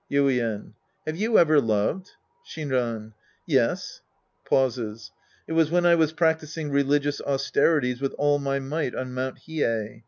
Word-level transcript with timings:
Yuien. 0.11 0.73
Have 1.05 1.15
you 1.15 1.37
ever 1.37 1.61
loved? 1.61 2.13
Shinran. 2.43 3.13
Yes. 3.45 4.01
{Pauses.) 4.45 5.11
It 5.45 5.53
was 5.53 5.69
when 5.69 5.85
I 5.85 5.93
was 5.93 6.11
practising 6.11 6.71
religious 6.71 7.21
austerities 7.21 8.01
with 8.01 8.13
all 8.13 8.39
my 8.39 8.57
might 8.57 8.95
on 8.95 9.13
Mt. 9.13 9.37
Hiei. 9.47 9.99